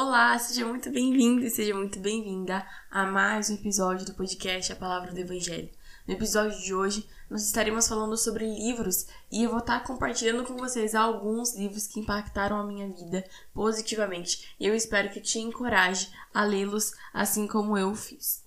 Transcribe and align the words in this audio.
Olá, 0.00 0.38
seja 0.38 0.64
muito 0.64 0.92
bem-vindo 0.92 1.44
e 1.44 1.50
seja 1.50 1.74
muito 1.74 1.98
bem-vinda 1.98 2.64
a 2.88 3.04
mais 3.04 3.50
um 3.50 3.54
episódio 3.54 4.06
do 4.06 4.14
podcast 4.14 4.72
A 4.72 4.76
Palavra 4.76 5.12
do 5.12 5.18
Evangelho. 5.18 5.68
No 6.06 6.14
episódio 6.14 6.56
de 6.60 6.72
hoje, 6.72 7.04
nós 7.28 7.44
estaremos 7.44 7.88
falando 7.88 8.16
sobre 8.16 8.44
livros 8.46 9.08
e 9.28 9.42
eu 9.42 9.50
vou 9.50 9.58
estar 9.58 9.82
compartilhando 9.82 10.44
com 10.44 10.56
vocês 10.56 10.94
alguns 10.94 11.56
livros 11.56 11.88
que 11.88 11.98
impactaram 11.98 12.58
a 12.58 12.64
minha 12.64 12.88
vida 12.88 13.24
positivamente 13.52 14.54
e 14.60 14.68
eu 14.68 14.74
espero 14.76 15.10
que 15.10 15.20
te 15.20 15.40
encoraje 15.40 16.12
a 16.32 16.44
lê-los 16.44 16.92
assim 17.12 17.48
como 17.48 17.76
eu 17.76 17.92
fiz. 17.92 18.44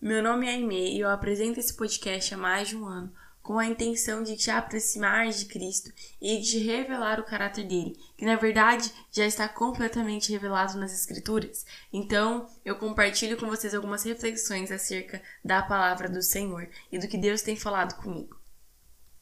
Meu 0.00 0.22
nome 0.22 0.46
é 0.46 0.54
Aimee 0.54 0.96
e 0.96 1.00
eu 1.00 1.10
apresento 1.10 1.60
esse 1.60 1.74
podcast 1.74 2.32
há 2.32 2.38
mais 2.38 2.68
de 2.68 2.76
um 2.78 2.86
ano 2.86 3.12
com 3.42 3.58
a 3.58 3.66
intenção 3.66 4.22
de 4.22 4.36
te 4.36 4.50
aproximar 4.50 5.28
de 5.28 5.46
Cristo 5.46 5.90
e 6.20 6.38
de 6.38 6.58
revelar 6.58 7.18
o 7.18 7.24
caráter 7.24 7.66
dele, 7.66 7.98
que 8.16 8.24
na 8.24 8.36
verdade 8.36 8.92
já 9.10 9.24
está 9.24 9.48
completamente 9.48 10.30
revelado 10.30 10.78
nas 10.78 10.92
Escrituras. 10.92 11.64
Então, 11.92 12.48
eu 12.64 12.76
compartilho 12.76 13.36
com 13.36 13.46
vocês 13.46 13.74
algumas 13.74 14.02
reflexões 14.02 14.70
acerca 14.70 15.22
da 15.44 15.62
palavra 15.62 16.08
do 16.08 16.22
Senhor 16.22 16.68
e 16.92 16.98
do 16.98 17.08
que 17.08 17.18
Deus 17.18 17.42
tem 17.42 17.56
falado 17.56 18.00
comigo. 18.02 18.40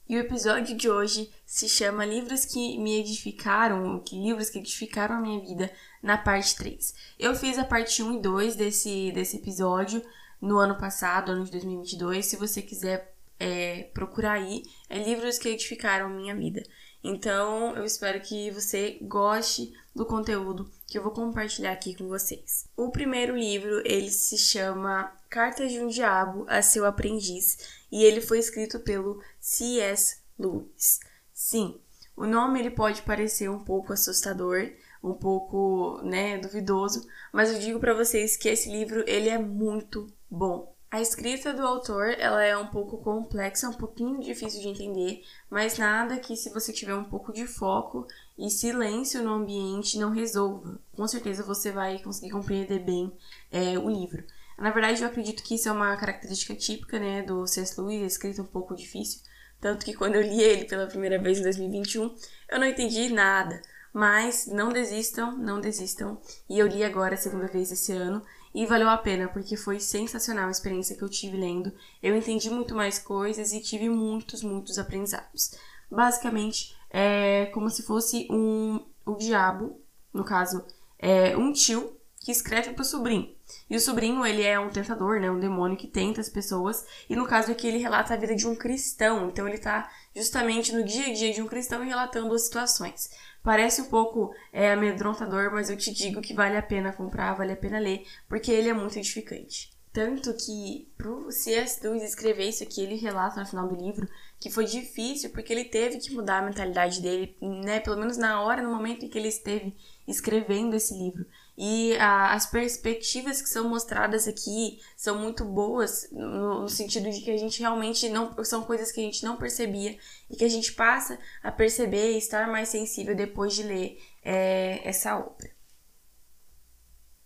E 0.09 0.17
o 0.17 0.21
episódio 0.21 0.75
de 0.75 0.89
hoje 0.89 1.31
se 1.45 1.69
chama 1.69 2.05
Livros 2.05 2.47
que 2.47 2.79
me 2.79 2.99
edificaram, 2.99 4.01
que 4.01 4.17
livros 4.17 4.49
que 4.49 4.59
edificaram 4.59 5.17
a 5.17 5.21
minha 5.21 5.39
vida, 5.41 5.71
na 6.03 6.17
parte 6.17 6.57
3. 6.57 6.95
Eu 7.19 7.35
fiz 7.35 7.59
a 7.59 7.65
parte 7.65 8.03
1 8.03 8.19
e 8.19 8.23
2 8.23 8.57
desse, 8.57 9.13
desse 9.13 9.37
episódio 9.37 10.03
no 10.41 10.57
ano 10.57 10.79
passado, 10.79 11.33
ano 11.33 11.45
de 11.45 11.51
2022. 11.51 12.25
Se 12.25 12.37
você 12.37 12.63
quiser 12.63 13.18
é, 13.39 13.85
procurar 13.95 14.33
aí 14.33 14.63
é 14.89 14.99
livros 14.99 15.39
que 15.39 15.49
edificaram 15.49 16.09
minha 16.09 16.35
vida. 16.35 16.63
Então, 17.03 17.77
eu 17.77 17.85
espero 17.85 18.21
que 18.21 18.51
você 18.51 18.99
goste 19.03 19.73
do 19.95 20.05
conteúdo 20.05 20.71
que 20.87 20.99
eu 20.99 21.03
vou 21.03 21.13
compartilhar 21.13 21.73
aqui 21.73 21.95
com 21.95 22.09
vocês. 22.09 22.69
O 22.77 22.91
primeiro 22.91 23.37
livro, 23.37 23.81
ele 23.85 24.11
se 24.11 24.37
chama 24.37 25.13
Cartas 25.31 25.71
de 25.71 25.81
um 25.81 25.89
Diabo 25.89 26.45
a 26.49 26.61
seu 26.61 26.85
aprendiz 26.85 27.79
e 27.91 28.05
ele 28.05 28.21
foi 28.21 28.39
escrito 28.39 28.81
pelo 28.81 29.23
C.S. 29.41 30.19
Lewis. 30.39 31.01
Sim, 31.33 31.81
o 32.17 32.27
nome 32.27 32.59
ele 32.59 32.71
pode 32.71 33.03
parecer 33.03 33.49
um 33.49 33.63
pouco 33.63 33.93
assustador, 33.93 34.71
um 35.03 35.15
pouco, 35.15 36.01
né, 36.03 36.37
duvidoso, 36.39 37.07
mas 37.33 37.53
eu 37.53 37.61
digo 37.61 37.79
para 37.79 37.95
vocês 37.95 38.37
que 38.37 38.49
esse 38.49 38.69
livro 38.71 39.05
ele 39.07 39.29
é 39.29 39.39
muito 39.39 40.13
bom. 40.29 40.75
A 40.91 41.03
escrita 41.03 41.53
do 41.53 41.67
autor, 41.67 42.15
ela 42.19 42.43
é 42.43 42.57
um 42.57 42.67
pouco 42.67 42.97
complexa, 42.97 43.69
um 43.69 43.75
pouquinho 43.75 44.21
difícil 44.21 44.63
de 44.63 44.69
entender, 44.69 45.23
mas 45.51 45.77
nada 45.77 46.17
que 46.17 46.35
se 46.35 46.49
você 46.49 46.73
tiver 46.73 46.95
um 46.95 47.05
pouco 47.05 47.31
de 47.31 47.47
foco 47.47 48.07
e 48.39 48.49
silêncio 48.49 49.23
no 49.23 49.35
ambiente 49.35 49.99
não 49.99 50.11
resolva. 50.11 50.81
Com 50.97 51.07
certeza 51.07 51.43
você 51.43 51.71
vai 51.71 51.99
conseguir 51.99 52.31
compreender 52.31 52.79
bem 52.79 53.13
é, 53.53 53.79
o 53.79 53.91
livro. 53.91 54.25
Na 54.57 54.71
verdade, 54.71 55.03
eu 55.03 55.09
acredito 55.09 55.43
que 55.43 55.57
isso 55.57 55.69
é 55.69 55.73
uma 55.73 55.95
característica 55.97 56.55
típica, 56.55 56.99
né, 56.99 57.23
do 57.23 57.47
C.S. 57.47 57.79
Lewis, 57.79 58.15
escrita 58.15 58.41
um 58.41 58.47
pouco 58.47 58.75
difícil, 58.75 59.21
tanto 59.61 59.85
que 59.85 59.93
quando 59.93 60.15
eu 60.15 60.23
li 60.23 60.41
ele 60.41 60.65
pela 60.65 60.87
primeira 60.87 61.19
vez 61.19 61.39
em 61.39 61.43
2021, 61.43 62.17
eu 62.49 62.59
não 62.59 62.67
entendi 62.67 63.11
nada. 63.11 63.61
Mas 63.99 64.47
não 64.47 64.69
desistam, 64.73 65.37
não 65.37 65.61
desistam. 65.61 66.21
E 66.49 66.57
eu 66.57 66.69
li 66.69 66.85
agora 66.85 67.15
a 67.15 67.19
segunda 67.19 67.49
vez 67.49 67.73
esse 67.73 67.91
ano 67.91 68.23
e 68.55 68.65
valeu 68.65 68.89
a 68.89 68.97
pena, 68.97 69.27
porque 69.27 69.57
foi 69.57 69.81
sensacional 69.81 70.47
a 70.47 70.53
experiência 70.53 70.95
que 70.95 71.03
eu 71.03 71.09
tive 71.09 71.37
lendo. 71.37 71.73
Eu 72.01 72.17
entendi 72.17 72.49
muito 72.49 72.77
mais 72.77 73.01
coisas 73.01 73.53
e 73.53 73.61
tive 73.61 73.89
muitos, 73.89 74.41
muitos 74.41 74.79
aprendizados. 74.79 75.51
Basicamente, 75.91 76.77
é 76.89 77.47
como 77.47 77.69
se 77.69 77.83
fosse 77.83 78.29
um 78.31 78.87
o 79.05 79.17
diabo, 79.17 79.83
no 80.15 80.23
caso, 80.23 80.65
é 80.97 81.37
um 81.37 81.53
tio 81.53 81.98
que 82.21 82.33
escreve 82.33 82.73
para 82.73 82.83
o 82.83 82.85
sobrinho. 82.85 83.35
E 83.71 83.77
o 83.77 83.81
sobrinho, 83.81 84.25
ele 84.27 84.43
é 84.43 84.59
um 84.59 84.69
tentador, 84.69 85.21
né, 85.21 85.31
um 85.31 85.41
demônio 85.41 85.77
que 85.77 85.87
tenta 85.87 86.21
as 86.21 86.29
pessoas, 86.29 86.85
e 87.09 87.17
no 87.17 87.27
caso 87.27 87.51
aqui 87.51 87.67
ele 87.67 87.79
relata 87.79 88.15
a 88.15 88.17
vida 88.17 88.35
de 88.35 88.47
um 88.47 88.55
cristão. 88.55 89.29
Então 89.29 89.47
ele 89.47 89.57
está 89.57 89.91
justamente 90.15 90.73
no 90.73 90.85
dia 90.85 91.07
a 91.07 91.13
dia 91.15 91.33
de 91.33 91.41
um 91.41 91.47
cristão 91.47 91.83
e 91.85 91.89
relatando 91.89 92.35
as 92.35 92.45
situações. 92.45 93.11
Parece 93.43 93.81
um 93.81 93.87
pouco 93.87 94.35
é, 94.53 94.73
amedrontador, 94.73 95.51
mas 95.53 95.71
eu 95.71 95.77
te 95.77 95.93
digo 95.93 96.21
que 96.21 96.35
vale 96.35 96.57
a 96.57 96.63
pena 96.63 96.93
comprar, 96.93 97.35
vale 97.35 97.53
a 97.53 97.57
pena 97.57 97.79
ler, 97.79 98.05
porque 98.29 98.51
ele 98.51 98.69
é 98.69 98.75
muito 98.75 98.99
edificante. 98.99 99.71
Tanto 99.93 100.35
que 100.35 100.93
pro 100.97 101.31
C.S. 101.33 101.81
Lewis 101.83 102.03
escrever 102.03 102.49
isso 102.49 102.63
aqui, 102.63 102.83
ele 102.83 102.97
relata 102.97 103.41
no 103.41 103.47
final 103.47 103.67
do 103.67 103.75
livro 103.75 104.07
que 104.39 104.51
foi 104.51 104.65
difícil 104.65 105.31
porque 105.31 105.53
ele 105.53 105.65
teve 105.65 105.99
que 105.99 106.15
mudar 106.15 106.39
a 106.39 106.43
mentalidade 106.43 107.01
dele, 107.01 107.37
né? 107.41 107.81
Pelo 107.81 107.97
menos 107.97 108.17
na 108.17 108.41
hora, 108.41 108.63
no 108.63 108.71
momento 108.71 109.05
em 109.05 109.09
que 109.09 109.19
ele 109.19 109.29
esteve 109.29 109.75
escrevendo 110.07 110.77
esse 110.77 110.95
livro. 110.95 111.27
E 111.61 111.97
a, 111.97 112.35
as 112.35 112.47
perspectivas 112.47 113.43
que 113.43 113.49
são 113.49 113.69
mostradas 113.69 114.29
aqui 114.29 114.81
são 114.97 115.19
muito 115.19 115.45
boas, 115.45 116.09
no, 116.13 116.61
no, 116.61 116.69
sentido 116.69 117.11
de 117.11 117.21
que 117.21 117.33
a 117.33 117.37
gente 117.37 117.59
realmente 117.59 118.09
não. 118.09 118.33
São 118.45 118.63
coisas 118.63 118.93
que 118.93 119.01
a 119.01 119.03
gente 119.03 119.25
não 119.25 119.37
percebia 119.37 119.99
e 120.31 120.37
que 120.37 120.45
a 120.45 120.49
gente 120.49 120.73
passa 120.73 121.19
a 121.43 121.51
perceber 121.51 122.13
e 122.13 122.19
estar 122.19 122.47
mais 122.47 122.69
sensível 122.69 123.13
depois 123.13 123.55
de 123.55 123.65
ler 123.65 124.01
é, 124.23 124.89
essa 124.89 125.19
obra. 125.19 125.51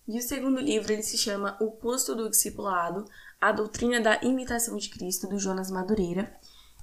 E 0.08 0.18
o 0.18 0.22
segundo 0.22 0.62
livro 0.62 0.94
ele 0.94 1.02
se 1.02 1.18
chama 1.18 1.58
O 1.60 1.70
Custo 1.70 2.16
do 2.16 2.30
Discipulado, 2.30 3.04
a 3.38 3.52
Doutrina 3.52 4.00
da 4.00 4.18
Imitação 4.22 4.78
de 4.78 4.88
Cristo, 4.88 5.28
do 5.28 5.38
Jonas 5.38 5.70
Madureira. 5.70 6.34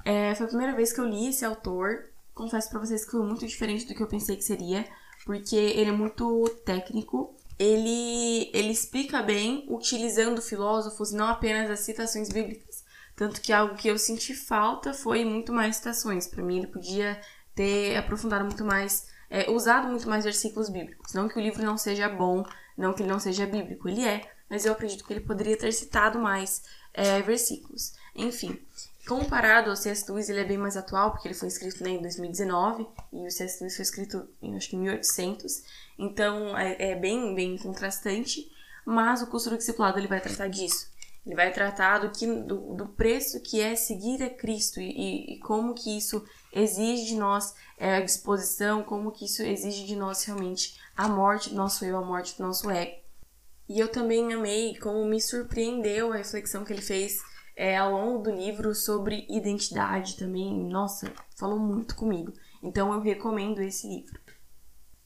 É, 0.06 0.36
foi 0.36 0.46
a 0.46 0.50
primeira 0.50 0.76
vez 0.76 0.94
que 0.94 1.00
eu 1.00 1.06
li 1.06 1.30
esse 1.30 1.44
autor. 1.44 2.12
Confesso 2.36 2.70
para 2.70 2.80
vocês 2.80 3.04
que 3.04 3.10
foi 3.10 3.26
muito 3.26 3.48
diferente 3.48 3.88
do 3.88 3.96
que 3.96 4.04
eu 4.04 4.08
pensei 4.08 4.36
que 4.36 4.44
seria, 4.44 4.88
porque 5.26 5.56
ele 5.56 5.90
é 5.90 5.94
muito 5.94 6.48
técnico. 6.64 7.39
Ele, 7.60 8.50
ele 8.54 8.72
explica 8.72 9.22
bem, 9.22 9.66
utilizando 9.68 10.42
filósofos, 10.42 11.12
não 11.12 11.28
apenas 11.28 11.70
as 11.70 11.82
citações 11.82 12.30
bíblicas. 12.30 12.86
Tanto 13.16 13.42
que 13.42 13.52
algo 13.52 13.76
que 13.76 13.90
eu 13.90 14.00
senti 14.00 14.34
falta 14.34 14.94
foi 14.94 15.26
muito 15.26 15.52
mais 15.52 15.76
citações. 15.76 16.26
Para 16.26 16.42
mim, 16.42 16.60
ele 16.60 16.68
podia 16.68 17.20
ter 17.54 17.98
aprofundado 17.98 18.46
muito 18.46 18.64
mais, 18.64 19.08
é, 19.30 19.52
usado 19.52 19.90
muito 19.90 20.08
mais 20.08 20.24
versículos 20.24 20.70
bíblicos. 20.70 21.14
Não 21.14 21.28
que 21.28 21.38
o 21.38 21.42
livro 21.42 21.62
não 21.62 21.78
seja 21.78 22.08
bom, 22.08 22.46
não 22.78 22.94
que 22.94 23.04
ele 23.04 23.12
não 23.12 23.20
seja 23.20 23.46
bíblico, 23.46 23.90
ele 23.90 24.06
é, 24.06 24.32
mas 24.50 24.66
eu 24.66 24.72
acredito 24.72 25.04
que 25.04 25.12
ele 25.12 25.20
poderia 25.20 25.58
ter 25.58 25.74
citado 25.74 26.18
mais 26.18 26.64
é, 26.94 27.22
versículos. 27.22 27.92
Enfim, 28.16 28.58
comparado 29.10 29.72
ao 29.72 29.76
C.S. 29.76 30.10
Lewis, 30.10 30.30
ele 30.30 30.42
é 30.42 30.46
bem 30.46 30.58
mais 30.60 30.78
atual, 30.78 31.12
porque 31.12 31.28
ele 31.28 31.34
foi 31.34 31.48
escrito 31.48 31.84
né, 31.84 31.90
em 31.90 32.02
2019 32.02 32.88
e 33.12 33.26
o 33.26 33.32
C.S. 33.32 33.58
Lewis 33.60 33.76
foi 33.76 33.82
escrito 33.82 34.30
em 34.40 34.56
acho 34.56 34.70
que 34.70 34.78
1800, 34.78 35.64
então 35.98 36.56
é, 36.56 36.92
é, 36.92 36.96
bem, 36.96 37.34
bem 37.34 37.58
contrastante, 37.58 38.48
mas 38.86 39.24
o 39.24 39.28
custo 39.28 39.50
do 39.50 39.58
discipulado 39.58 39.98
ele 39.98 40.08
vai 40.08 40.22
tratar 40.22 40.48
disso. 40.48 40.88
Ele 41.26 41.36
vai 41.36 41.52
tratar 41.52 41.98
do, 41.98 42.12
que, 42.12 42.26
do, 42.26 42.76
do 42.76 42.88
preço 42.90 43.42
que 43.42 43.60
é 43.60 43.76
seguir 43.76 44.22
a 44.22 44.30
Cristo 44.30 44.80
e, 44.80 45.34
e 45.34 45.40
como 45.40 45.74
que 45.74 45.98
isso 45.98 46.24
exige 46.54 47.08
de 47.08 47.16
nós 47.16 47.56
é, 47.80 47.98
a 47.98 48.02
disposição, 48.02 48.84
como 48.84 49.12
que 49.12 49.26
isso 49.26 49.42
exige 49.42 49.88
de 49.88 49.96
nós 49.96 50.24
realmente 50.24 50.80
a 50.96 51.08
morte 51.08 51.50
do 51.50 51.56
nosso 51.56 51.84
eu, 51.84 51.98
a 51.98 52.06
morte 52.06 52.38
do 52.38 52.44
nosso 52.44 52.70
ego. 52.70 53.00
E 53.68 53.80
eu 53.80 53.88
também 53.88 54.34
amei 54.34 54.78
como 54.78 55.04
me 55.06 55.20
surpreendeu 55.20 56.14
a 56.14 56.18
reflexão 56.18 56.64
que 56.64 56.74
ele 56.74 56.82
fez 56.82 57.20
é, 57.60 57.76
ao 57.76 57.92
longo 57.92 58.24
do 58.24 58.32
livro 58.32 58.74
sobre 58.74 59.28
identidade 59.30 60.16
também. 60.16 60.50
Nossa, 60.70 61.12
falou 61.36 61.60
muito 61.60 61.94
comigo. 61.94 62.32
Então 62.64 62.94
eu 62.94 63.02
recomendo 63.02 63.60
esse 63.60 63.86
livro. 63.86 64.18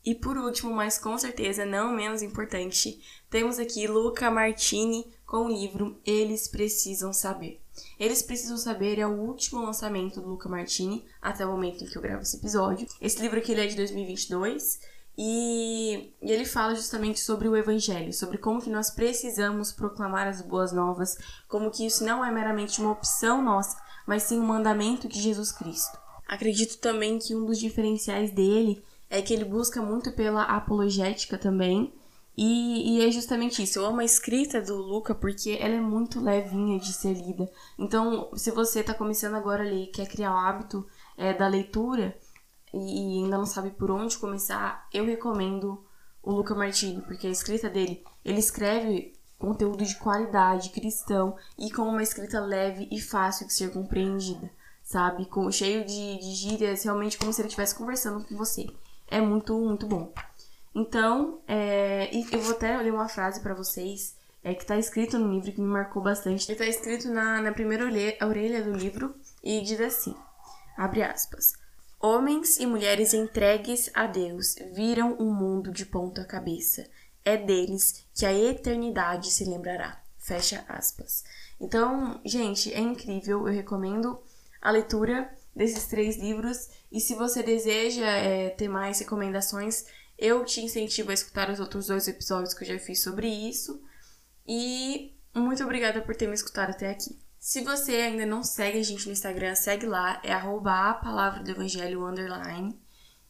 E 0.06 0.14
por 0.14 0.38
último, 0.38 0.72
mas 0.72 1.00
com 1.00 1.18
certeza 1.18 1.66
não 1.66 1.96
menos 1.96 2.22
importante, 2.22 3.02
temos 3.28 3.58
aqui 3.58 3.88
Luca 3.88 4.30
Martini 4.30 5.12
com 5.26 5.46
o 5.46 5.50
livro 5.50 6.00
Eles 6.06 6.48
Precisam 6.48 7.12
Saber. 7.12 7.60
Eles 8.00 8.22
Precisam 8.22 8.58
Saber 8.58 9.00
é 9.00 9.08
o 9.08 9.20
último 9.20 9.66
lançamento 9.66 10.22
do 10.22 10.30
Luca 10.30 10.48
Martini 10.48 11.04
até 11.20 11.44
o 11.44 11.50
momento 11.50 11.84
em 11.84 11.88
que 11.88 11.98
eu 11.98 12.04
gravo 12.04 12.22
esse 12.22 12.38
episódio. 12.38 12.88
Esse 13.02 13.20
livro 13.20 13.40
aqui 13.40 13.54
ele 13.54 13.62
é 13.62 13.68
de 13.68 13.76
2022 13.76 14.80
e, 15.18 16.14
e, 16.22 16.32
ele 16.32 16.46
fala 16.46 16.74
justamente 16.74 17.20
sobre 17.20 17.48
o 17.48 17.56
evangelho, 17.56 18.12
sobre 18.12 18.38
como 18.38 18.62
que 18.62 18.70
nós 18.70 18.90
precisamos 18.90 19.72
proclamar 19.72 20.28
as 20.28 20.42
boas 20.42 20.72
novas, 20.72 21.18
como 21.48 21.70
que 21.70 21.86
isso 21.86 22.04
não 22.04 22.26
é 22.26 22.32
meramente 22.32 22.82
uma 22.82 22.92
opção 22.92 23.42
nossa, 23.42 23.78
mas 24.08 24.24
sim 24.24 24.40
um 24.40 24.46
mandamento 24.46 25.08
de 25.08 25.22
Jesus 25.22 25.52
Cristo. 25.52 25.98
Acredito 26.28 26.78
também 26.80 27.20
que 27.20 27.36
um 27.36 27.46
dos 27.46 27.60
diferenciais 27.60 28.32
dele 28.32 28.84
é 29.10 29.22
que 29.22 29.34
ele 29.34 29.46
busca 29.46 29.82
muito 29.82 30.12
pela 30.14 30.44
apologética 30.44 31.38
também, 31.38 31.94
e, 32.36 32.98
e, 32.98 33.08
é 33.08 33.12
justamente 33.12 33.62
isso. 33.62 33.78
Eu 33.78 33.86
amo 33.86 34.00
a 34.00 34.06
escrita 34.06 34.60
do 34.60 34.76
Luca 34.76 35.14
porque 35.14 35.58
ela 35.62 35.76
é 35.76 35.82
muito 35.82 36.20
levinha 36.20 36.80
de 36.80 36.92
ser 36.92 37.14
lida. 37.14 37.50
Então, 37.78 38.32
se 38.36 38.50
você 38.50 38.80
está 38.80 38.94
começando 38.94 39.36
agora 39.36 39.64
a 39.64 39.68
ler, 39.68 39.88
quer 39.88 40.08
criar 40.08 40.34
o 40.34 40.38
hábito 40.38 40.86
é, 41.16 41.34
da 41.34 41.48
leitura, 41.48 42.18
e 42.74 43.24
ainda 43.24 43.38
não 43.38 43.46
sabe 43.46 43.70
por 43.72 43.92
onde 43.92 44.18
começar, 44.18 44.88
eu 44.94 45.06
recomendo 45.06 45.86
o 46.22 46.32
Luca 46.32 46.56
Martini, 46.56 47.02
porque 47.02 47.28
a 47.28 47.30
escrita 47.30 47.70
dele, 47.70 48.04
ele 48.24 48.40
escreve 48.40 49.14
conteúdo 49.38 49.84
de 49.84 49.96
qualidade, 49.96 50.70
cristão 50.70 51.36
e 51.58 51.70
com 51.70 51.84
uma 51.84 52.02
escrita 52.02 52.40
leve 52.40 52.88
e 52.90 53.00
fácil 53.02 53.46
de 53.46 53.54
ser 53.54 53.72
compreendida, 53.72 54.50
sabe? 54.82 55.26
Com, 55.26 55.52
cheio 55.52 55.86
de, 55.86 56.18
de 56.18 56.32
gírias, 56.34 56.84
realmente 56.84 57.18
como 57.18 57.34
se 57.34 57.42
ele 57.42 57.50
estivesse 57.50 57.76
conversando 57.76 58.26
com 58.26 58.38
você. 58.38 58.66
É 59.08 59.20
muito, 59.20 59.54
muito 59.60 59.86
bom. 59.86 60.14
Então, 60.74 61.42
é, 61.48 62.10
eu 62.32 62.40
vou 62.40 62.54
até 62.54 62.76
ler 62.78 62.94
uma 62.94 63.10
frase 63.10 63.42
para 63.42 63.54
vocês 63.54 64.16
é, 64.44 64.54
que 64.54 64.66
tá 64.66 64.78
escrito 64.78 65.20
no 65.20 65.32
livro 65.32 65.52
que 65.52 65.62
me 65.62 65.68
marcou 65.68 66.02
bastante. 66.02 66.50
Ele 66.50 66.58
tá 66.58 66.66
escrito 66.66 67.10
na, 67.10 67.42
na 67.42 67.52
primeira 67.52 67.86
orelha 67.86 68.64
do 68.64 68.72
livro 68.72 69.14
e 69.44 69.62
diz 69.62 69.80
assim: 69.80 70.16
abre 70.78 71.04
aspas. 71.04 71.54
Homens 72.06 72.58
e 72.58 72.66
mulheres 72.66 73.14
entregues 73.14 73.90
a 73.94 74.06
Deus 74.06 74.56
viram 74.74 75.14
o 75.14 75.34
mundo 75.34 75.72
de 75.72 75.86
ponta 75.86 76.26
cabeça. 76.26 76.86
É 77.24 77.38
deles 77.38 78.06
que 78.14 78.26
a 78.26 78.34
eternidade 78.34 79.32
se 79.32 79.46
lembrará. 79.46 80.04
Fecha 80.18 80.66
aspas. 80.68 81.24
Então, 81.62 82.20
gente, 82.26 82.74
é 82.74 82.80
incrível. 82.82 83.48
Eu 83.48 83.54
recomendo 83.54 84.22
a 84.62 84.70
leitura 84.70 85.34
desses 85.56 85.88
três 85.88 86.18
livros. 86.18 86.68
E 86.92 87.00
se 87.00 87.16
você 87.16 87.42
deseja 87.42 88.06
é, 88.06 88.50
ter 88.50 88.68
mais 88.68 89.00
recomendações, 89.00 89.86
eu 90.18 90.44
te 90.44 90.60
incentivo 90.60 91.10
a 91.10 91.14
escutar 91.14 91.50
os 91.50 91.62
outros 91.62 91.88
dois 91.88 92.06
episódios 92.10 92.54
que 92.54 92.66
eu 92.66 92.68
já 92.68 92.80
fiz 92.80 93.02
sobre 93.02 93.30
isso. 93.30 93.82
E 94.46 95.16
muito 95.34 95.64
obrigada 95.64 96.02
por 96.02 96.18
ter 96.18 96.28
me 96.28 96.34
escutado 96.34 96.72
até 96.72 96.90
aqui. 96.90 97.23
Se 97.44 97.60
você 97.60 97.98
ainda 97.98 98.26
não 98.26 98.42
segue 98.42 98.80
a 98.80 98.84
gente 98.84 99.06
no 99.06 99.12
Instagram, 99.12 99.54
segue 99.54 99.86
lá, 99.86 100.18
é 100.24 100.32
arroba 100.32 100.92
a 100.92 100.94
palavra 100.94 101.44
do 101.44 101.52
evangelho 101.52 102.08
underline. 102.08 102.74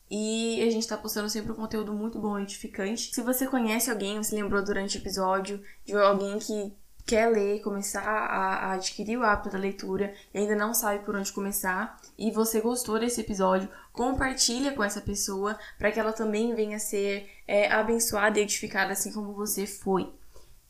E 0.08 0.62
a 0.62 0.70
gente 0.70 0.88
tá 0.88 0.96
postando 0.96 1.28
sempre 1.32 1.52
um 1.52 1.56
conteúdo 1.56 1.92
muito 1.92 2.20
bom 2.20 2.38
e 2.38 2.44
edificante. 2.44 3.10
Se 3.12 3.22
você 3.24 3.48
conhece 3.48 3.90
alguém, 3.90 4.18
ou 4.18 4.24
se 4.24 4.36
lembrou 4.36 4.64
durante 4.64 4.96
o 4.96 5.02
episódio 5.02 5.64
de 5.84 5.94
alguém 5.94 6.38
que 6.38 6.78
quer 7.08 7.26
ler, 7.26 7.64
começar 7.64 8.04
a, 8.04 8.68
a, 8.68 8.74
adquirir 8.74 9.18
o 9.18 9.24
hábito 9.24 9.50
da 9.50 9.58
leitura 9.58 10.14
e 10.32 10.38
ainda 10.38 10.56
não 10.56 10.76
sabe 10.76 11.04
por 11.04 11.16
onde 11.16 11.34
começar, 11.34 12.00
e 12.16 12.30
você 12.30 12.62
gostou 12.62 13.00
desse 13.00 13.20
episódio, 13.20 13.68
compartilha 13.92 14.74
com 14.74 14.84
essa 14.84 15.02
pessoa 15.02 15.58
para 15.80 15.92
que 15.92 16.00
ela 16.00 16.14
também 16.14 16.54
venha 16.54 16.78
ser 16.78 17.28
é, 17.48 17.72
abençoada 17.72 18.38
e 18.38 18.44
edificada 18.44 18.94
assim 18.94 19.12
como 19.12 19.34
você 19.34 19.66
foi. 19.66 20.14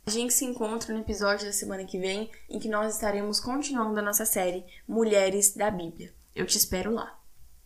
A 0.05 0.09
gente 0.09 0.33
se 0.33 0.43
encontra 0.43 0.93
no 0.93 0.99
episódio 0.99 1.45
da 1.45 1.53
semana 1.53 1.85
que 1.85 1.97
vem, 1.97 2.29
em 2.49 2.59
que 2.59 2.67
nós 2.67 2.93
estaremos 2.93 3.39
continuando 3.39 3.97
a 3.99 4.03
nossa 4.03 4.25
série 4.25 4.65
Mulheres 4.85 5.55
da 5.55 5.71
Bíblia. 5.71 6.13
Eu 6.35 6.45
te 6.45 6.57
espero 6.57 6.91
lá. 6.91 7.22